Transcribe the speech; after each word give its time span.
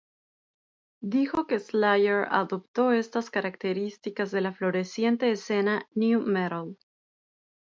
Dijo 1.03 1.45
que 1.45 1.59
Slayer 1.59 2.25
adoptó 2.31 2.91
estas 2.91 3.29
características 3.29 4.31
de 4.31 4.41
la 4.41 4.51
floreciente 4.51 5.29
escena 5.29 5.87
"nu 5.93 6.21
metal". 6.25 6.75